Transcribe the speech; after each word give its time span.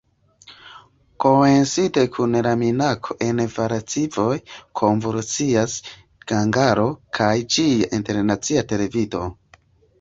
Koincide 1.25 2.05
kun 2.15 2.37
la 2.47 2.53
minaco 2.61 3.17
en 3.27 3.43
Varsovio 3.59 4.25
konvulsias 4.83 5.77
Ĝangalo 6.33 6.89
kaj 7.21 7.33
ĝia 7.57 7.95
Internacia 8.03 8.69
Televido. 8.77 9.27